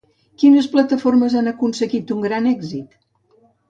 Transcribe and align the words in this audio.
Quines 0.43 0.69
plataformes 0.71 1.37
han 1.43 1.53
aconseguit 1.53 2.17
un 2.19 2.29
gran 2.29 2.53
èxit? 2.57 3.03